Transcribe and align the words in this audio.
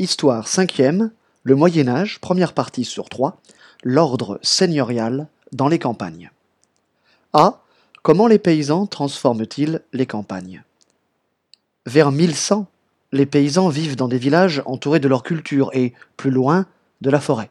Histoire 0.00 0.46
5e, 0.46 1.10
le 1.42 1.54
Moyen 1.54 1.86
Âge, 1.86 2.20
première 2.20 2.54
partie 2.54 2.86
sur 2.86 3.10
3, 3.10 3.38
l'ordre 3.84 4.40
seigneurial 4.40 5.28
dans 5.52 5.68
les 5.68 5.78
campagnes. 5.78 6.30
A. 7.34 7.60
Comment 8.00 8.26
les 8.26 8.38
paysans 8.38 8.86
transforment-ils 8.86 9.82
les 9.92 10.06
campagnes? 10.06 10.64
Vers 11.84 12.12
1100, 12.12 12.66
les 13.12 13.26
paysans 13.26 13.68
vivent 13.68 13.94
dans 13.94 14.08
des 14.08 14.16
villages 14.16 14.62
entourés 14.64 15.00
de 15.00 15.08
leur 15.08 15.22
culture 15.22 15.68
et, 15.74 15.92
plus 16.16 16.30
loin, 16.30 16.64
de 17.02 17.10
la 17.10 17.20
forêt. 17.20 17.50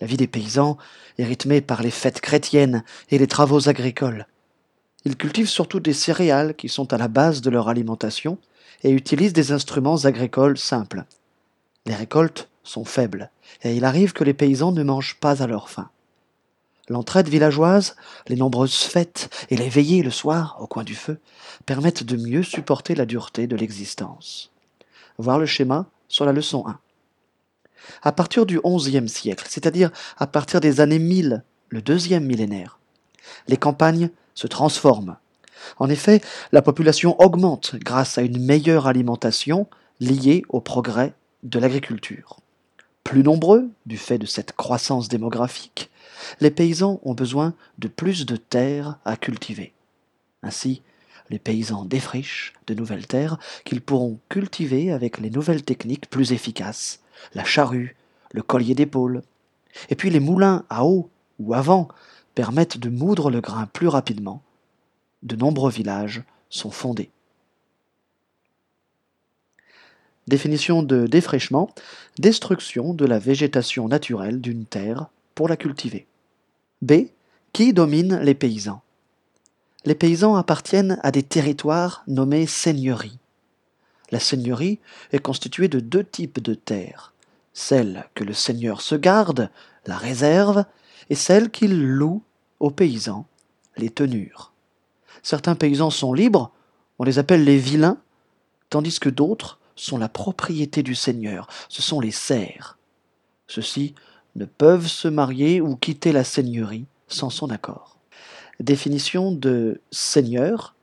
La 0.00 0.06
vie 0.06 0.16
des 0.16 0.28
paysans 0.28 0.78
est 1.18 1.24
rythmée 1.24 1.62
par 1.62 1.82
les 1.82 1.90
fêtes 1.90 2.20
chrétiennes 2.20 2.84
et 3.10 3.18
les 3.18 3.26
travaux 3.26 3.68
agricoles. 3.68 4.28
Ils 5.04 5.16
cultivent 5.16 5.48
surtout 5.48 5.80
des 5.80 5.94
céréales 5.94 6.54
qui 6.54 6.68
sont 6.68 6.92
à 6.92 6.96
la 6.96 7.08
base 7.08 7.40
de 7.40 7.50
leur 7.50 7.68
alimentation 7.68 8.38
et 8.84 8.90
utilisent 8.90 9.32
des 9.32 9.50
instruments 9.50 10.04
agricoles 10.04 10.58
simples. 10.58 11.06
Les 11.86 11.94
récoltes 11.94 12.48
sont 12.62 12.84
faibles 12.84 13.30
et 13.62 13.74
il 13.74 13.84
arrive 13.84 14.12
que 14.12 14.24
les 14.24 14.34
paysans 14.34 14.72
ne 14.72 14.82
mangent 14.82 15.18
pas 15.18 15.42
à 15.42 15.46
leur 15.46 15.68
faim. 15.68 15.90
L'entraide 16.88 17.28
villageoise, 17.28 17.96
les 18.28 18.36
nombreuses 18.36 18.76
fêtes 18.76 19.30
et 19.50 19.56
les 19.56 19.68
veillées 19.68 20.02
le 20.02 20.10
soir 20.10 20.56
au 20.60 20.66
coin 20.66 20.84
du 20.84 20.94
feu 20.94 21.18
permettent 21.64 22.02
de 22.02 22.16
mieux 22.16 22.42
supporter 22.42 22.94
la 22.94 23.06
dureté 23.06 23.46
de 23.46 23.56
l'existence. 23.56 24.50
Voir 25.18 25.38
le 25.38 25.46
schéma 25.46 25.86
sur 26.08 26.24
la 26.24 26.32
leçon 26.32 26.66
1. 26.66 26.78
À 28.02 28.12
partir 28.12 28.46
du 28.46 28.60
XIe 28.60 29.08
siècle, 29.08 29.46
c'est-à-dire 29.48 29.90
à 30.18 30.26
partir 30.26 30.60
des 30.60 30.80
années 30.80 30.98
1000, 30.98 31.44
le 31.68 31.82
deuxième 31.82 32.26
millénaire, 32.26 32.78
les 33.48 33.56
campagnes 33.56 34.10
se 34.34 34.46
transforment. 34.46 35.16
En 35.78 35.88
effet, 35.88 36.20
la 36.50 36.62
population 36.62 37.20
augmente 37.20 37.76
grâce 37.76 38.18
à 38.18 38.22
une 38.22 38.44
meilleure 38.44 38.86
alimentation 38.86 39.68
liée 40.00 40.42
au 40.48 40.60
progrès 40.60 41.14
de 41.42 41.58
l'agriculture. 41.58 42.38
Plus 43.04 43.22
nombreux, 43.22 43.68
du 43.86 43.96
fait 43.96 44.18
de 44.18 44.26
cette 44.26 44.52
croissance 44.52 45.08
démographique, 45.08 45.90
les 46.40 46.50
paysans 46.50 47.00
ont 47.02 47.14
besoin 47.14 47.54
de 47.78 47.88
plus 47.88 48.26
de 48.26 48.36
terres 48.36 48.98
à 49.04 49.16
cultiver. 49.16 49.72
Ainsi, 50.42 50.82
les 51.30 51.38
paysans 51.38 51.84
défrichent 51.84 52.52
de 52.66 52.74
nouvelles 52.74 53.06
terres 53.06 53.38
qu'ils 53.64 53.80
pourront 53.80 54.18
cultiver 54.28 54.92
avec 54.92 55.18
les 55.18 55.30
nouvelles 55.30 55.64
techniques 55.64 56.10
plus 56.10 56.32
efficaces, 56.32 57.00
la 57.34 57.44
charrue, 57.44 57.96
le 58.32 58.42
collier 58.42 58.74
d'épaule. 58.74 59.22
Et 59.88 59.96
puis 59.96 60.10
les 60.10 60.20
moulins 60.20 60.64
à 60.68 60.84
eau 60.84 61.10
ou 61.38 61.54
à 61.54 61.62
vent 61.62 61.88
permettent 62.34 62.78
de 62.78 62.88
moudre 62.88 63.30
le 63.30 63.40
grain 63.40 63.66
plus 63.66 63.88
rapidement. 63.88 64.42
De 65.22 65.36
nombreux 65.36 65.70
villages 65.70 66.22
sont 66.50 66.70
fondés. 66.70 67.10
Définition 70.28 70.82
de 70.82 71.06
défrichement, 71.06 71.70
destruction 72.18 72.94
de 72.94 73.04
la 73.04 73.18
végétation 73.18 73.88
naturelle 73.88 74.40
d'une 74.40 74.66
terre 74.66 75.06
pour 75.34 75.48
la 75.48 75.56
cultiver. 75.56 76.06
B. 76.80 76.92
Qui 77.52 77.72
domine 77.72 78.18
les 78.20 78.34
paysans? 78.34 78.82
Les 79.84 79.96
paysans 79.96 80.36
appartiennent 80.36 80.98
à 81.02 81.10
des 81.10 81.24
territoires 81.24 82.04
nommés 82.06 82.46
seigneuries. 82.46 83.18
La 84.12 84.20
seigneurie 84.20 84.78
est 85.10 85.18
constituée 85.18 85.68
de 85.68 85.80
deux 85.80 86.04
types 86.04 86.40
de 86.40 86.54
terres, 86.54 87.12
celle 87.52 88.04
que 88.14 88.22
le 88.22 88.32
seigneur 88.32 88.80
se 88.80 88.94
garde, 88.94 89.50
la 89.86 89.96
réserve, 89.96 90.64
et 91.10 91.16
celle 91.16 91.50
qu'il 91.50 91.82
loue 91.82 92.22
aux 92.60 92.70
paysans, 92.70 93.26
les 93.76 93.90
tenures. 93.90 94.52
Certains 95.22 95.56
paysans 95.56 95.90
sont 95.90 96.12
libres, 96.12 96.52
on 96.98 97.04
les 97.04 97.18
appelle 97.18 97.42
les 97.42 97.58
vilains, 97.58 97.98
tandis 98.70 99.00
que 99.00 99.08
d'autres 99.08 99.58
sont 99.76 99.98
la 99.98 100.08
propriété 100.08 100.82
du 100.82 100.94
seigneur, 100.94 101.48
ce 101.68 101.82
sont 101.82 102.00
les 102.00 102.10
serfs. 102.10 102.78
Ceux-ci 103.46 103.94
ne 104.36 104.44
peuvent 104.44 104.86
se 104.86 105.08
marier 105.08 105.60
ou 105.60 105.76
quitter 105.76 106.12
la 106.12 106.24
seigneurie 106.24 106.86
sans 107.08 107.30
son 107.30 107.50
accord. 107.50 107.96
Définition 108.60 109.32
de 109.32 109.80
seigneur. 109.90 110.74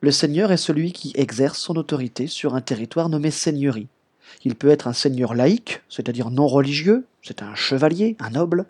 Le 0.00 0.10
seigneur 0.10 0.52
est 0.52 0.58
celui 0.58 0.92
qui 0.92 1.12
exerce 1.14 1.58
son 1.58 1.76
autorité 1.76 2.26
sur 2.26 2.54
un 2.54 2.60
territoire 2.60 3.08
nommé 3.08 3.30
seigneurie. 3.30 3.88
Il 4.44 4.54
peut 4.54 4.68
être 4.68 4.88
un 4.88 4.92
seigneur 4.92 5.34
laïque, 5.34 5.80
c'est-à-dire 5.88 6.30
non 6.30 6.46
religieux, 6.46 7.06
c'est 7.22 7.42
un 7.42 7.54
chevalier, 7.54 8.16
un 8.20 8.30
noble, 8.30 8.66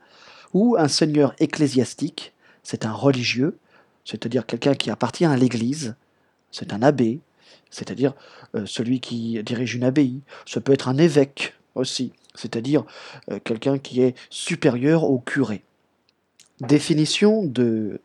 ou 0.53 0.77
un 0.79 0.89
seigneur 0.89 1.35
ecclésiastique, 1.39 2.33
c'est 2.63 2.87
un 2.87 2.93
religieux, 2.93 3.59
c'est-à-dire 4.05 4.47
quelqu'un 4.47 4.75
qui 4.75 4.91
appartient 4.91 5.25
à 5.25 5.37
l'Église, 5.37 5.97
c'est 6.53 6.73
un 6.73 6.83
abbé, 6.83 7.21
c'est-à-dire 7.71 8.15
euh, 8.55 8.67
celui 8.67 9.01
qui 9.01 9.43
dirige 9.43 9.75
une 9.75 9.85
abbaye. 9.85 10.21
Ce 10.47 10.59
peut 10.59 10.73
être 10.73 10.89
un 10.89 10.99
évêque 10.99 11.55
aussi, 11.75 12.13
c'est-à-dire 12.35 12.85
euh, 13.31 13.39
quelqu'un 13.43 13.79
qui 13.79 14.03
est 14.03 14.15
supérieur 14.31 15.05
au 15.05 15.19
curé. 15.19 15.63
Définition 16.61 17.45
de 17.45 18.01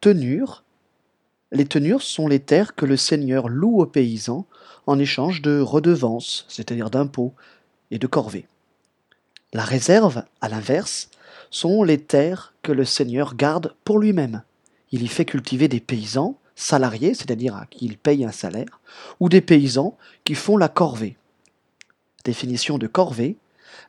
tenure. 0.00 0.64
Les 1.52 1.66
tenures 1.66 2.02
sont 2.02 2.28
les 2.28 2.40
terres 2.40 2.74
que 2.74 2.84
le 2.84 2.96
seigneur 2.96 3.48
loue 3.48 3.80
aux 3.80 3.86
paysans 3.86 4.46
en 4.86 4.98
échange 4.98 5.40
de 5.40 5.60
redevances, 5.60 6.44
c'est-à-dire 6.48 6.90
d'impôts 6.90 7.32
et 7.90 7.98
de 7.98 8.06
corvées. 8.06 8.46
La 9.52 9.62
réserve, 9.62 10.24
à 10.40 10.48
l'inverse, 10.48 11.08
sont 11.50 11.84
les 11.84 12.00
terres 12.00 12.54
que 12.62 12.72
le 12.72 12.84
seigneur 12.84 13.36
garde 13.36 13.74
pour 13.84 13.98
lui-même. 13.98 14.42
Il 14.90 15.02
y 15.02 15.08
fait 15.08 15.24
cultiver 15.24 15.68
des 15.68 15.80
paysans 15.80 16.36
salariés, 16.54 17.14
c'est-à-dire 17.14 17.56
à 17.56 17.66
qui 17.66 17.86
il 17.86 17.98
paye 17.98 18.24
un 18.24 18.32
salaire, 18.32 18.80
ou 19.20 19.28
des 19.28 19.40
paysans 19.40 19.96
qui 20.24 20.34
font 20.34 20.56
la 20.56 20.68
corvée. 20.68 21.16
Définition 22.24 22.78
de 22.78 22.86
corvée. 22.86 23.36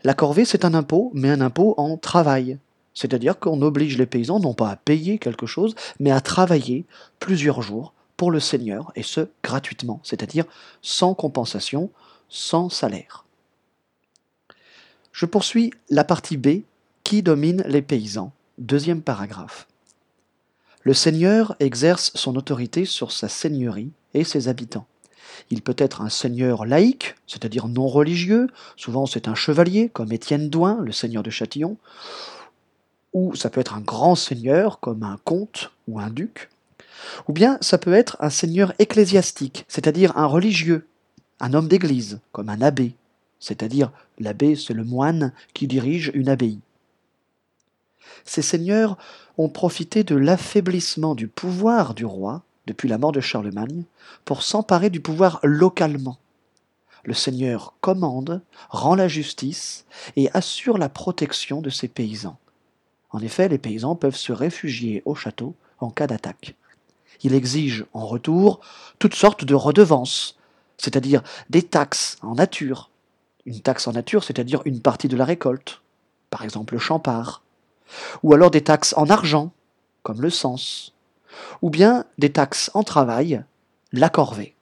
La 0.04 0.14
corvée, 0.14 0.46
c'est 0.46 0.66
un 0.66 0.74
impôt, 0.74 1.12
mais 1.14 1.30
un 1.30 1.42
impôt 1.42 1.74
en 1.78 1.98
travail. 1.98 2.58
C'est-à-dire 2.94 3.40
qu'on 3.40 3.62
oblige 3.62 3.98
les 3.98 4.06
paysans 4.06 4.40
non 4.40 4.54
pas 4.54 4.70
à 4.70 4.76
payer 4.76 5.18
quelque 5.18 5.46
chose, 5.46 5.76
mais 6.00 6.12
à 6.12 6.22
travailler 6.22 6.86
plusieurs 7.20 7.62
jours 7.62 7.94
pour 8.18 8.32
le 8.32 8.40
seigneur, 8.40 8.92
et 8.96 9.04
ce, 9.04 9.28
gratuitement, 9.44 10.00
c'est-à-dire 10.04 10.46
sans 10.82 11.14
compensation, 11.14 11.92
sans 12.30 12.70
salaire. 12.70 13.26
Je 15.12 15.26
poursuis 15.26 15.72
la 15.90 16.04
partie 16.04 16.38
B, 16.38 16.64
qui 17.04 17.22
domine 17.22 17.64
les 17.68 17.82
paysans. 17.82 18.32
Deuxième 18.58 19.02
paragraphe. 19.02 19.68
Le 20.86 20.94
seigneur 20.94 21.56
exerce 21.60 22.12
son 22.14 22.36
autorité 22.36 22.86
sur 22.86 23.12
sa 23.12 23.28
seigneurie 23.28 23.90
et 24.14 24.24
ses 24.24 24.50
habitants. 24.50 24.86
Il 25.50 25.64
peut 25.64 25.76
être 25.80 26.02
un 26.02 26.10
seigneur 26.10 26.64
laïque, 26.64 27.16
c'est-à-dire 27.26 27.68
non 27.68 27.88
religieux, 27.88 28.50
souvent 28.76 29.08
c'est 29.08 29.28
un 29.28 29.34
chevalier, 29.34 29.90
comme 29.90 30.12
Étienne 30.12 30.48
Douin, 30.48 30.78
le 30.84 30.92
seigneur 30.92 31.24
de 31.24 31.32
Châtillon, 31.32 31.78
ou 33.14 33.34
ça 33.34 33.50
peut 33.50 33.62
être 33.62 33.74
un 33.74 33.82
grand 33.82 34.14
seigneur, 34.14 34.80
comme 34.80 35.02
un 35.02 35.18
comte 35.24 35.72
ou 35.88 36.00
un 36.00 36.12
duc, 36.12 36.52
ou 37.28 37.34
bien 37.34 37.58
ça 37.62 37.80
peut 37.80 37.94
être 37.94 38.16
un 38.20 38.30
seigneur 38.30 38.72
ecclésiastique, 38.78 39.66
c'est-à-dire 39.68 40.16
un 40.16 40.28
religieux, 40.28 40.86
un 41.40 41.56
homme 41.56 41.68
d'église, 41.68 42.20
comme 42.32 42.50
un 42.50 42.62
abbé, 42.62 42.94
c'est-à-dire 43.40 43.92
l'abbé 44.20 44.56
c'est 44.56 44.76
le 44.76 44.84
moine 44.84 45.34
qui 45.56 45.66
dirige 45.66 46.12
une 46.14 46.30
abbaye. 46.30 46.60
Ces 48.24 48.42
seigneurs 48.42 48.98
ont 49.38 49.50
profité 49.50 50.04
de 50.04 50.16
l'affaiblissement 50.16 51.16
du 51.16 51.28
pouvoir 51.28 51.94
du 51.94 52.06
roi 52.06 52.44
depuis 52.68 52.90
la 52.90 52.98
mort 52.98 53.12
de 53.12 53.22
Charlemagne 53.22 53.84
pour 54.24 54.44
s'emparer 54.44 54.90
du 54.90 55.00
pouvoir 55.00 55.40
localement. 55.44 56.18
Le 57.04 57.14
seigneur 57.14 57.76
commande, 57.82 58.42
rend 58.70 58.96
la 58.96 59.08
justice 59.08 59.86
et 60.16 60.30
assure 60.34 60.80
la 60.80 60.90
protection 60.90 61.62
de 61.62 61.70
ses 61.70 61.88
paysans. 61.88 62.38
En 63.12 63.20
effet, 63.20 63.48
les 63.48 63.60
paysans 63.60 63.96
peuvent 63.96 64.16
se 64.16 64.34
réfugier 64.34 65.04
au 65.06 65.14
château 65.14 65.56
en 65.80 65.92
cas 65.92 66.08
d'attaque. 66.08 66.56
Il 67.22 67.34
exige 67.34 67.86
en 67.94 68.06
retour 68.06 68.60
toutes 69.00 69.14
sortes 69.16 69.46
de 69.46 69.54
redevances, 69.54 70.38
c'est-à-dire 70.78 71.22
des 71.50 71.62
taxes 71.62 72.18
en 72.22 72.36
nature. 72.36 72.90
Une 73.46 73.62
taxe 73.62 73.88
en 73.88 73.94
nature, 73.94 74.24
c'est-à-dire 74.24 74.62
une 74.66 74.82
partie 74.82 75.08
de 75.08 75.16
la 75.16 75.26
récolte, 75.26 75.82
par 76.32 76.44
exemple 76.44 76.74
le 76.74 76.80
champard, 76.80 77.44
ou 78.24 78.34
alors 78.34 78.52
des 78.52 78.64
taxes 78.64 78.94
en 78.98 79.10
argent, 79.10 79.52
comme 80.04 80.22
le 80.22 80.30
sens, 80.30 80.94
ou 81.62 81.70
bien 81.70 82.06
des 82.18 82.32
taxes 82.32 82.72
en 82.74 82.84
travail, 82.84 83.44
la 83.92 84.10
corvée. 84.10 84.56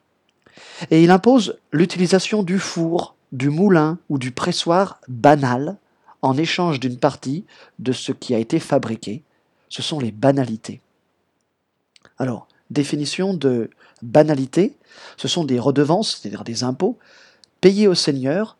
Et 0.91 1.03
il 1.03 1.11
impose 1.11 1.57
l'utilisation 1.71 2.43
du 2.43 2.59
four, 2.59 3.15
du 3.31 3.49
moulin 3.49 3.97
ou 4.09 4.17
du 4.17 4.31
pressoir 4.31 4.99
banal 5.07 5.77
en 6.21 6.37
échange 6.37 6.79
d'une 6.79 6.97
partie 6.97 7.45
de 7.79 7.91
ce 7.91 8.11
qui 8.11 8.33
a 8.33 8.39
été 8.39 8.59
fabriqué. 8.59 9.23
Ce 9.69 9.81
sont 9.81 9.99
les 9.99 10.11
banalités. 10.11 10.81
Alors, 12.17 12.47
définition 12.69 13.33
de 13.33 13.69
banalité, 14.01 14.77
ce 15.17 15.27
sont 15.27 15.43
des 15.43 15.59
redevances, 15.59 16.17
c'est-à-dire 16.17 16.43
des 16.43 16.63
impôts, 16.63 16.97
payés 17.61 17.87
au 17.87 17.95
seigneur 17.95 18.57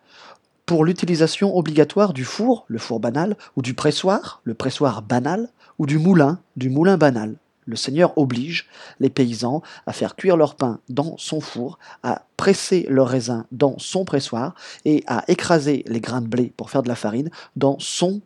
pour 0.74 0.86
l'utilisation 0.86 1.56
obligatoire 1.56 2.14
du 2.14 2.26
four, 2.26 2.66
le 2.68 2.80
four 2.80 3.00
banal, 3.00 3.38
ou 3.56 3.62
du 3.62 3.76
pressoir, 3.76 4.42
le 4.44 4.56
pressoir 4.56 5.04
banal, 5.04 5.50
ou 5.78 5.86
du 5.86 6.00
moulin, 6.00 6.40
du 6.56 6.72
moulin 6.72 6.98
banal. 6.98 7.36
Le 7.68 7.76
Seigneur 7.76 8.18
oblige 8.18 8.68
les 9.00 9.12
paysans 9.12 9.62
à 9.86 9.94
faire 9.94 10.16
cuire 10.16 10.36
leur 10.36 10.56
pain 10.56 10.80
dans 10.90 11.16
son 11.20 11.42
four, 11.42 11.78
à 12.02 12.24
presser 12.38 12.88
leur 12.90 13.08
raisin 13.08 13.46
dans 13.52 13.78
son 13.78 14.04
pressoir 14.04 14.56
et 14.84 15.04
à 15.06 15.24
écraser 15.28 15.84
les 15.86 16.02
grains 16.02 16.22
de 16.22 16.28
blé 16.28 16.52
pour 16.58 16.72
faire 16.72 16.82
de 16.82 16.90
la 16.90 16.96
farine 16.96 17.30
dans 17.56 17.78
son 17.78 18.22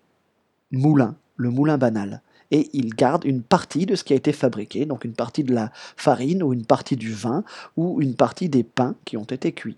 moulin, 0.71 1.17
le 1.35 1.49
moulin 1.49 1.77
banal. 1.77 2.21
Et 2.51 2.69
il 2.71 2.95
garde 2.95 3.25
une 3.25 3.43
partie 3.43 3.85
de 3.85 3.95
ce 3.95 4.05
qui 4.05 4.13
a 4.13 4.15
été 4.15 4.31
fabriqué, 4.31 4.85
donc 4.85 5.03
une 5.03 5.15
partie 5.15 5.43
de 5.43 5.53
la 5.53 5.69
farine 5.97 6.41
ou 6.43 6.53
une 6.53 6.65
partie 6.65 6.95
du 6.95 7.11
vin 7.11 7.43
ou 7.75 8.01
une 8.01 8.15
partie 8.15 8.47
des 8.47 8.63
pains 8.63 8.95
qui 9.03 9.17
ont 9.17 9.25
été 9.25 9.51
cuits. 9.51 9.75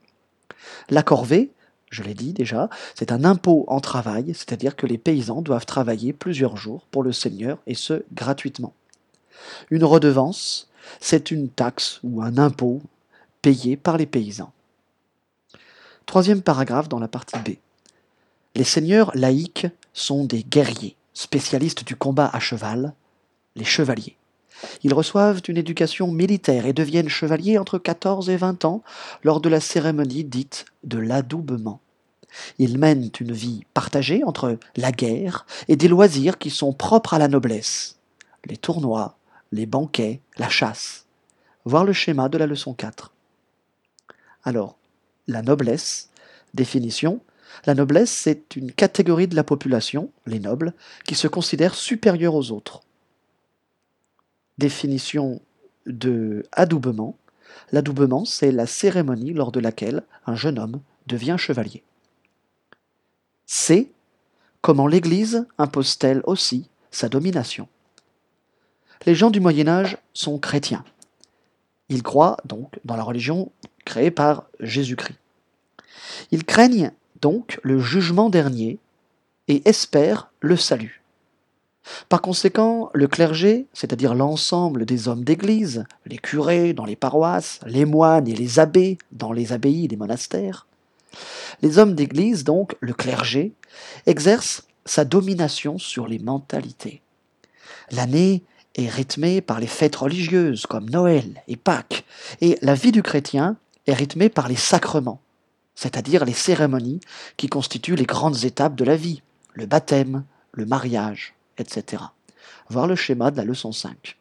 La 0.91 1.01
corvée, 1.01 1.49
je 1.89 2.03
l'ai 2.03 2.13
dit 2.13 2.33
déjà, 2.33 2.69
c'est 2.95 3.11
un 3.11 3.23
impôt 3.23 3.65
en 3.67 3.79
travail, 3.79 4.33
c'est-à-dire 4.33 4.75
que 4.75 4.85
les 4.85 4.97
paysans 4.97 5.41
doivent 5.41 5.65
travailler 5.65 6.13
plusieurs 6.13 6.57
jours 6.57 6.85
pour 6.91 7.03
le 7.03 7.11
Seigneur 7.11 7.57
et 7.67 7.75
ce 7.75 8.03
gratuitement. 8.13 8.73
Une 9.71 9.83
redevance, 9.83 10.69
c'est 10.99 11.31
une 11.31 11.49
taxe 11.49 11.99
ou 12.03 12.21
un 12.21 12.37
impôt 12.37 12.81
payé 13.41 13.77
par 13.77 13.97
les 13.97 14.05
paysans. 14.05 14.51
Troisième 16.05 16.41
paragraphe 16.41 16.89
dans 16.89 16.99
la 16.99 17.07
partie 17.07 17.39
B. 17.39 17.55
Les 18.55 18.63
seigneurs 18.63 19.11
laïcs 19.15 19.67
sont 19.93 20.25
des 20.25 20.43
guerriers, 20.43 20.95
spécialistes 21.13 21.83
du 21.83 21.95
combat 21.95 22.29
à 22.33 22.39
cheval, 22.39 22.93
les 23.55 23.65
chevaliers. 23.65 24.18
Ils 24.83 24.93
reçoivent 24.93 25.41
une 25.47 25.57
éducation 25.57 26.11
militaire 26.11 26.65
et 26.65 26.73
deviennent 26.73 27.09
chevaliers 27.09 27.57
entre 27.57 27.77
14 27.77 28.29
et 28.29 28.37
20 28.37 28.65
ans 28.65 28.83
lors 29.23 29.41
de 29.41 29.49
la 29.49 29.59
cérémonie 29.59 30.23
dite 30.23 30.65
de 30.83 30.97
l'adoubement. 30.97 31.81
Ils 32.57 32.77
mènent 32.77 33.09
une 33.19 33.31
vie 33.31 33.63
partagée 33.73 34.23
entre 34.23 34.57
la 34.75 34.91
guerre 34.91 35.45
et 35.67 35.75
des 35.75 35.87
loisirs 35.87 36.37
qui 36.37 36.49
sont 36.49 36.73
propres 36.73 37.13
à 37.13 37.19
la 37.19 37.27
noblesse, 37.27 37.97
les 38.45 38.57
tournois, 38.57 39.17
les 39.51 39.65
banquets, 39.65 40.21
la 40.37 40.49
chasse. 40.49 41.05
Voir 41.65 41.83
le 41.83 41.93
schéma 41.93 42.29
de 42.29 42.37
la 42.37 42.47
leçon 42.47 42.73
4. 42.73 43.11
Alors, 44.43 44.77
la 45.27 45.41
noblesse, 45.41 46.09
définition, 46.53 47.21
la 47.65 47.75
noblesse, 47.75 48.11
c'est 48.11 48.55
une 48.55 48.71
catégorie 48.71 49.27
de 49.27 49.35
la 49.35 49.43
population, 49.43 50.11
les 50.25 50.39
nobles, 50.39 50.73
qui 51.05 51.15
se 51.15 51.27
considèrent 51.27 51.75
supérieurs 51.75 52.35
aux 52.35 52.51
autres. 52.51 52.81
Définition 54.59 55.41
de 55.85 56.45
adoubement. 56.51 57.17
L'adoubement, 57.71 58.25
c'est 58.25 58.51
la 58.51 58.67
cérémonie 58.67 59.33
lors 59.33 59.51
de 59.51 59.59
laquelle 59.59 60.03
un 60.27 60.35
jeune 60.35 60.59
homme 60.59 60.81
devient 61.07 61.37
chevalier. 61.39 61.83
C. 63.47 63.91
Comment 64.61 64.87
l'Église 64.87 65.47
impose-t-elle 65.57 66.21
aussi 66.25 66.69
sa 66.91 67.09
domination 67.09 67.67
les 69.05 69.15
gens 69.15 69.29
du 69.29 69.39
Moyen 69.39 69.67
Âge 69.67 69.97
sont 70.13 70.37
chrétiens. 70.39 70.83
Ils 71.87 72.03
croient 72.03 72.37
donc 72.45 72.79
dans 72.83 72.97
la 72.97 73.03
religion 73.03 73.51
créée 73.85 74.11
par 74.11 74.45
Jésus-Christ. 74.59 75.17
Ils 76.31 76.43
craignent 76.43 76.91
donc 77.21 77.59
le 77.63 77.79
jugement 77.79 78.29
dernier 78.29 78.77
et 79.47 79.61
espèrent 79.67 80.31
le 80.41 80.57
salut. 80.57 80.98
Par 82.07 82.21
conséquent, 82.21 82.89
le 82.93 83.07
clergé, 83.07 83.67
c'est-à-dire 83.73 84.15
l'ensemble 84.15 84.85
des 84.85 85.07
hommes 85.07 85.23
d'Église, 85.23 85.85
les 86.05 86.17
curés 86.17 86.73
dans 86.73 86.85
les 86.85 86.95
paroisses, 86.95 87.59
les 87.65 87.85
moines 87.85 88.27
et 88.27 88.35
les 88.35 88.59
abbés 88.59 88.97
dans 89.11 89.31
les 89.31 89.53
abbayes 89.53 89.85
et 89.85 89.87
les 89.87 89.97
monastères, 89.97 90.67
les 91.61 91.77
hommes 91.77 91.95
d'Église, 91.95 92.43
donc 92.43 92.75
le 92.79 92.93
clergé, 92.93 93.53
exercent 94.05 94.63
sa 94.85 95.05
domination 95.05 95.77
sur 95.77 96.07
les 96.07 96.19
mentalités. 96.19 97.01
L'année 97.91 98.43
est 98.75 98.87
rythmée 98.87 99.41
par 99.41 99.59
les 99.59 99.67
fêtes 99.67 99.95
religieuses 99.95 100.65
comme 100.65 100.89
Noël 100.89 101.43
et 101.47 101.57
Pâques, 101.57 102.05
et 102.41 102.57
la 102.61 102.75
vie 102.75 102.91
du 102.91 103.03
chrétien 103.03 103.57
est 103.87 103.93
rythmée 103.93 104.29
par 104.29 104.47
les 104.47 104.55
sacrements, 104.55 105.21
c'est-à-dire 105.75 106.25
les 106.25 106.33
cérémonies 106.33 106.99
qui 107.37 107.47
constituent 107.47 107.95
les 107.95 108.05
grandes 108.05 108.43
étapes 108.45 108.75
de 108.75 108.85
la 108.85 108.95
vie, 108.95 109.21
le 109.53 109.65
baptême, 109.65 110.23
le 110.53 110.65
mariage, 110.65 111.33
etc. 111.59 112.03
Voir 112.69 112.87
le 112.87 112.95
schéma 112.95 113.31
de 113.31 113.37
la 113.37 113.43
leçon 113.43 113.71
5. 113.71 114.17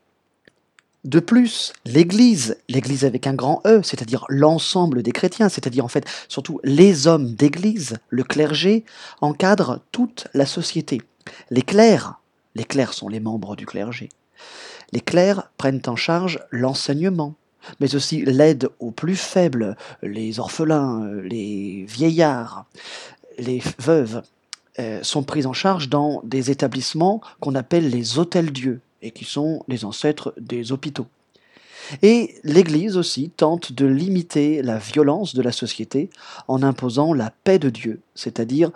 De 1.05 1.20
plus, 1.20 1.73
l'Église, 1.85 2.58
l'Église 2.69 3.05
avec 3.05 3.26
un 3.26 3.35
grand 3.35 3.62
E, 3.67 3.82
c'est-à-dire 3.82 4.25
l'ensemble 4.29 5.02
des 5.02 5.12
chrétiens, 5.12 5.49
c'est-à-dire 5.49 5.85
en 5.85 5.88
fait 5.88 6.05
surtout 6.29 6.61
les 6.64 7.06
hommes 7.06 7.35
d'Église, 7.35 7.99
le 8.08 8.25
clergé, 8.25 8.85
encadre 9.20 9.81
toute 9.93 10.26
la 10.35 10.44
société. 10.44 11.00
Les 11.50 11.62
clercs, 11.62 12.20
les 12.56 12.64
clercs 12.64 12.94
sont 12.94 13.08
les 13.08 13.20
membres 13.20 13.55
du 13.55 13.64
clergé, 13.64 14.08
les 14.93 15.00
clercs 15.00 15.50
prennent 15.56 15.82
en 15.87 15.96
charge 15.96 16.40
l'enseignement, 16.50 17.35
mais 17.81 17.94
aussi 17.94 18.25
l'aide 18.25 18.69
aux 18.81 18.90
plus 18.90 19.17
faibles, 19.17 19.76
les 20.02 20.40
orphelins, 20.40 21.08
les 21.23 21.85
vieillards, 21.88 22.67
les 23.38 23.62
veuves, 23.79 24.23
euh, 24.78 25.02
sont 25.02 25.22
pris 25.22 25.46
en 25.46 25.52
charge 25.52 25.88
dans 25.88 26.20
des 26.25 26.50
établissements 26.50 27.20
qu'on 27.40 27.54
appelle 27.54 27.90
les 27.90 28.19
hôtels-dieux, 28.19 28.80
et 29.02 29.10
qui 29.10 29.25
sont 29.25 29.62
les 29.69 29.84
ancêtres 29.84 30.34
des 30.38 30.72
hôpitaux. 30.72 31.06
Et 32.02 32.34
l'Église 32.44 32.96
aussi 32.96 33.30
tente 33.30 33.72
de 33.72 33.86
limiter 33.86 34.62
la 34.62 34.78
violence 34.78 35.34
de 35.34 35.42
la 35.42 35.52
société 35.52 36.10
en 36.46 36.62
imposant 36.62 37.14
la 37.14 37.30
paix 37.44 37.58
de 37.58 37.70
Dieu, 37.70 38.00
c'est-à-dire 38.14 38.70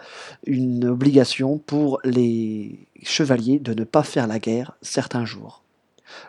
une 0.46 0.86
obligation 0.86 1.58
pour 1.58 2.00
les 2.04 2.78
chevaliers 3.02 3.58
de 3.58 3.74
ne 3.74 3.84
pas 3.84 4.02
faire 4.02 4.26
la 4.26 4.38
guerre 4.38 4.72
certains 4.80 5.24
jours. 5.24 5.62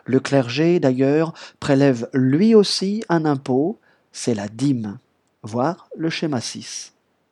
Le 0.04 0.20
clergé, 0.20 0.80
d'ailleurs, 0.80 1.32
prélève 1.60 2.08
lui 2.12 2.54
aussi 2.54 3.04
un 3.08 3.24
impôt, 3.24 3.78
c'est 4.12 4.34
la 4.34 4.48
dîme. 4.48 4.98
Voir 5.42 5.88
le 5.96 6.08
schéma 6.08 6.40
6. 6.40 6.93